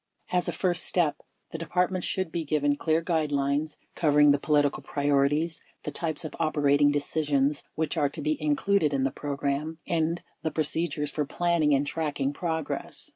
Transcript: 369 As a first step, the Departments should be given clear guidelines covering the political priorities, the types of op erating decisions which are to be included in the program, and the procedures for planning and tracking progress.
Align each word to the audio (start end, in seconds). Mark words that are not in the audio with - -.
369 0.29 0.41
As 0.41 0.47
a 0.47 0.59
first 0.59 0.83
step, 0.87 1.21
the 1.51 1.59
Departments 1.59 2.07
should 2.07 2.31
be 2.31 2.43
given 2.43 2.75
clear 2.75 3.03
guidelines 3.03 3.77
covering 3.93 4.31
the 4.31 4.39
political 4.39 4.81
priorities, 4.81 5.61
the 5.83 5.91
types 5.91 6.25
of 6.25 6.35
op 6.39 6.55
erating 6.55 6.91
decisions 6.91 7.61
which 7.75 7.95
are 7.97 8.09
to 8.09 8.19
be 8.23 8.35
included 8.41 8.95
in 8.95 9.03
the 9.03 9.11
program, 9.11 9.77
and 9.85 10.23
the 10.41 10.49
procedures 10.49 11.11
for 11.11 11.23
planning 11.23 11.75
and 11.75 11.85
tracking 11.85 12.33
progress. 12.33 13.09